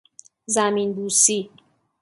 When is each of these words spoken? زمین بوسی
زمین 0.53 0.89
بوسی 0.95 1.49